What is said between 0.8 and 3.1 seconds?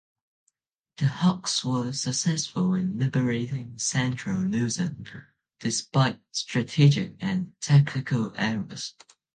The Huks were successful in